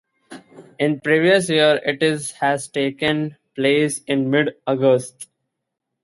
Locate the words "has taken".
2.39-3.37